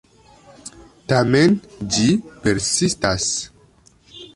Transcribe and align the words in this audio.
Tamen, 1.13 1.55
ĝi 1.97 2.09
persistas. 2.47 3.31